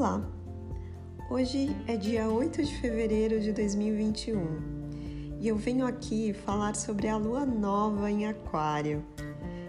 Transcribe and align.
Olá! 0.00 0.22
Hoje 1.28 1.76
é 1.86 1.94
dia 1.94 2.26
8 2.26 2.62
de 2.64 2.74
fevereiro 2.80 3.38
de 3.38 3.52
2021 3.52 5.38
e 5.38 5.46
eu 5.46 5.56
venho 5.56 5.86
aqui 5.86 6.32
falar 6.32 6.74
sobre 6.74 7.06
a 7.06 7.18
lua 7.18 7.44
nova 7.44 8.10
em 8.10 8.24
Aquário, 8.26 9.04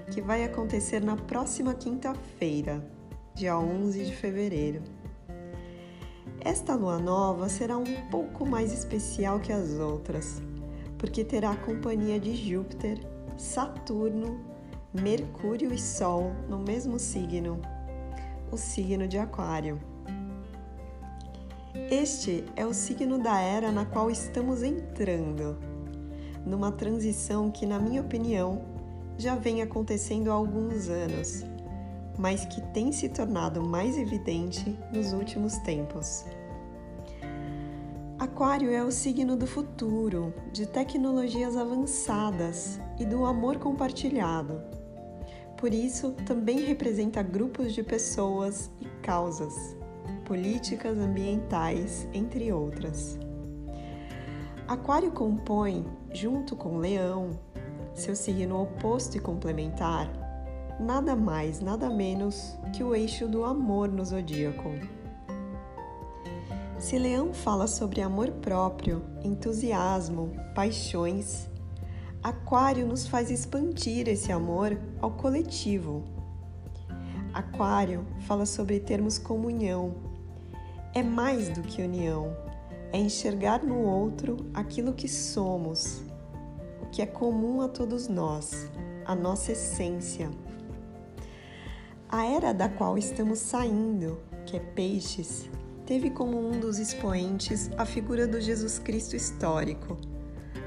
que 0.09 0.21
vai 0.21 0.45
acontecer 0.45 1.01
na 1.01 1.17
próxima 1.17 1.73
quinta-feira, 1.73 2.81
dia 3.35 3.59
11 3.59 4.05
de 4.05 4.15
fevereiro. 4.15 4.81
Esta 6.39 6.75
lua 6.75 6.97
nova 6.97 7.49
será 7.49 7.77
um 7.77 8.07
pouco 8.09 8.45
mais 8.45 8.71
especial 8.71 9.37
que 9.41 9.51
as 9.51 9.71
outras, 9.79 10.41
porque 10.97 11.25
terá 11.25 11.51
a 11.51 11.57
companhia 11.57 12.17
de 12.17 12.33
Júpiter, 12.33 13.05
Saturno, 13.35 14.39
Mercúrio 14.93 15.73
e 15.73 15.77
Sol 15.77 16.31
no 16.47 16.57
mesmo 16.57 16.97
signo, 16.97 17.59
o 18.49 18.55
signo 18.55 19.09
de 19.09 19.17
Aquário. 19.17 19.90
Este 21.89 22.43
é 22.55 22.65
o 22.65 22.73
signo 22.73 23.17
da 23.17 23.39
era 23.39 23.71
na 23.71 23.85
qual 23.85 24.09
estamos 24.11 24.63
entrando, 24.63 25.57
numa 26.45 26.71
transição 26.71 27.49
que, 27.51 27.65
na 27.65 27.79
minha 27.79 28.01
opinião, 28.01 28.61
já 29.17 29.35
vem 29.35 29.61
acontecendo 29.61 30.29
há 30.29 30.33
alguns 30.33 30.89
anos 30.89 31.45
mas 32.17 32.45
que 32.45 32.61
tem 32.61 32.91
se 32.91 33.09
tornado 33.09 33.63
mais 33.63 33.97
evidente 33.97 34.77
nos 34.93 35.13
últimos 35.13 35.57
tempos. 35.59 36.23
Aquário 38.19 38.71
é 38.71 38.83
o 38.83 38.91
signo 38.91 39.35
do 39.35 39.47
futuro, 39.47 40.31
de 40.53 40.67
tecnologias 40.67 41.57
avançadas 41.57 42.79
e 42.99 43.05
do 43.05 43.25
amor 43.25 43.57
compartilhado. 43.57 44.61
Por 45.57 45.73
isso, 45.73 46.11
também 46.25 46.59
representa 46.59 47.23
grupos 47.23 47.73
de 47.73 47.81
pessoas 47.81 48.69
e 48.79 48.85
causas, 49.01 49.75
políticas 50.31 50.97
ambientais, 50.97 52.07
entre 52.13 52.53
outras. 52.53 53.19
Aquário 54.65 55.11
compõe, 55.11 55.85
junto 56.13 56.55
com 56.55 56.77
Leão, 56.77 57.31
seu 57.93 58.15
signo 58.15 58.61
oposto 58.61 59.17
e 59.17 59.19
complementar, 59.19 60.09
nada 60.79 61.17
mais, 61.17 61.59
nada 61.59 61.89
menos 61.89 62.57
que 62.71 62.81
o 62.81 62.95
eixo 62.95 63.27
do 63.27 63.43
amor 63.43 63.89
no 63.89 64.05
zodíaco. 64.05 64.69
Se 66.79 66.97
Leão 66.97 67.33
fala 67.33 67.67
sobre 67.67 67.99
amor 67.99 68.31
próprio, 68.31 69.03
entusiasmo, 69.25 70.31
paixões, 70.55 71.49
Aquário 72.23 72.87
nos 72.87 73.05
faz 73.05 73.29
expandir 73.29 74.07
esse 74.07 74.31
amor 74.31 74.79
ao 75.01 75.11
coletivo. 75.11 76.05
Aquário 77.33 78.05
fala 78.21 78.45
sobre 78.45 78.79
termos 78.79 79.17
comunhão. 79.17 80.10
É 80.93 81.01
mais 81.01 81.47
do 81.47 81.61
que 81.61 81.81
união, 81.81 82.35
é 82.91 82.97
enxergar 82.97 83.63
no 83.63 83.79
outro 83.79 84.35
aquilo 84.53 84.91
que 84.91 85.07
somos, 85.07 86.03
o 86.81 86.87
que 86.87 87.01
é 87.01 87.05
comum 87.05 87.61
a 87.61 87.69
todos 87.69 88.09
nós, 88.09 88.69
a 89.05 89.15
nossa 89.15 89.53
essência. 89.53 90.29
A 92.09 92.25
era 92.25 92.53
da 92.53 92.67
qual 92.67 92.97
estamos 92.97 93.39
saindo, 93.39 94.19
que 94.45 94.57
é 94.57 94.59
Peixes, 94.59 95.49
teve 95.85 96.09
como 96.09 96.37
um 96.37 96.59
dos 96.59 96.77
expoentes 96.77 97.69
a 97.77 97.85
figura 97.85 98.27
do 98.27 98.41
Jesus 98.41 98.77
Cristo 98.77 99.15
histórico, 99.15 99.97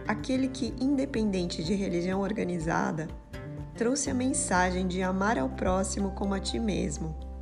aquele 0.09 0.49
que, 0.49 0.75
independente 0.81 1.63
de 1.63 1.75
religião 1.75 2.23
organizada, 2.23 3.09
trouxe 3.77 4.09
a 4.09 4.15
mensagem 4.15 4.89
de 4.89 5.03
amar 5.03 5.39
ao 5.39 5.51
próximo 5.51 6.13
como 6.13 6.33
a 6.33 6.41
ti 6.41 6.59
mesmo. 6.59 7.34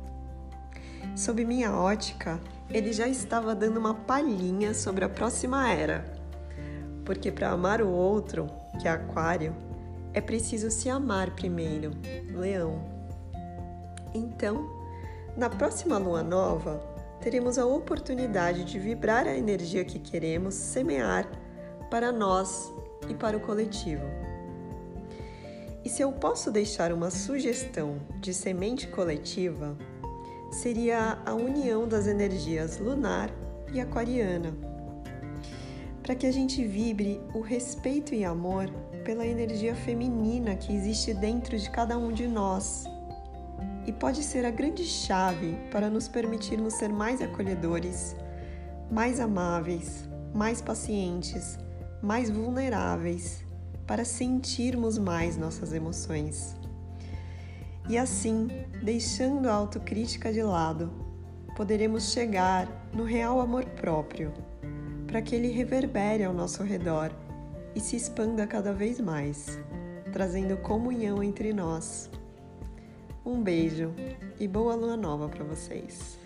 Sob 1.15 1.45
minha 1.45 1.71
ótica, 1.71 2.39
ele 2.71 2.91
já 2.91 3.07
estava 3.07 3.53
dando 3.53 3.77
uma 3.77 3.93
palhinha 3.93 4.73
sobre 4.73 5.05
a 5.05 5.09
próxima 5.09 5.71
era, 5.71 6.03
porque 7.05 7.31
para 7.31 7.51
amar 7.51 7.83
o 7.83 7.89
outro, 7.89 8.47
que 8.81 8.87
é 8.87 8.91
Aquário, 8.91 9.55
é 10.11 10.19
preciso 10.19 10.71
se 10.71 10.89
amar 10.89 11.35
primeiro, 11.35 11.91
Leão. 12.33 12.83
Então, 14.11 14.67
na 15.37 15.51
próxima 15.51 15.99
lua 15.99 16.23
nova, 16.23 16.81
teremos 17.21 17.59
a 17.59 17.65
oportunidade 17.65 18.63
de 18.63 18.79
vibrar 18.79 19.27
a 19.27 19.37
energia 19.37 19.85
que 19.85 19.99
queremos 19.99 20.55
semear 20.55 21.27
para 21.91 22.11
nós 22.11 22.73
e 23.07 23.13
para 23.13 23.37
o 23.37 23.39
coletivo. 23.39 24.03
E 25.85 25.89
se 25.89 26.01
eu 26.01 26.11
posso 26.11 26.49
deixar 26.49 26.91
uma 26.91 27.11
sugestão 27.11 27.99
de 28.19 28.33
semente 28.33 28.87
coletiva, 28.87 29.77
seria 30.53 31.17
a 31.25 31.33
união 31.33 31.87
das 31.87 32.07
energias 32.07 32.77
lunar 32.77 33.29
e 33.73 33.81
aquariana, 33.81 34.53
para 36.01 36.15
que 36.15 36.27
a 36.27 36.31
gente 36.31 36.63
vibre 36.65 37.19
o 37.33 37.41
respeito 37.41 38.13
e 38.13 38.23
amor 38.23 38.69
pela 39.03 39.25
energia 39.25 39.75
feminina 39.75 40.55
que 40.55 40.73
existe 40.73 41.13
dentro 41.13 41.57
de 41.57 41.69
cada 41.69 41.97
um 41.97 42.11
de 42.11 42.27
nós 42.27 42.85
e 43.85 43.91
pode 43.91 44.23
ser 44.23 44.45
a 44.45 44.51
grande 44.51 44.85
chave 44.85 45.57
para 45.71 45.89
nos 45.89 46.07
permitirmos 46.07 46.75
ser 46.75 46.89
mais 46.89 47.21
acolhedores, 47.21 48.15
mais 48.89 49.19
amáveis, 49.19 50.07
mais 50.33 50.61
pacientes, 50.61 51.57
mais 52.01 52.29
vulneráveis, 52.29 53.43
para 53.85 54.05
sentirmos 54.05 54.97
mais 54.97 55.35
nossas 55.35 55.73
emoções. 55.73 56.55
E 57.89 57.97
assim, 57.97 58.47
deixando 58.81 59.49
a 59.49 59.53
autocrítica 59.53 60.31
de 60.31 60.41
lado, 60.41 60.91
poderemos 61.55 62.11
chegar 62.11 62.67
no 62.93 63.03
real 63.03 63.41
amor 63.41 63.65
próprio, 63.65 64.31
para 65.05 65.21
que 65.21 65.35
ele 65.35 65.49
reverbere 65.49 66.23
ao 66.23 66.33
nosso 66.33 66.63
redor 66.63 67.11
e 67.75 67.79
se 67.79 67.95
expanda 67.95 68.47
cada 68.47 68.73
vez 68.73 68.99
mais, 68.99 69.59
trazendo 70.11 70.57
comunhão 70.57 71.21
entre 71.21 71.53
nós. 71.53 72.09
Um 73.25 73.41
beijo 73.41 73.93
e 74.39 74.47
boa 74.47 74.75
lua 74.75 74.97
nova 74.97 75.29
para 75.29 75.43
vocês. 75.43 76.19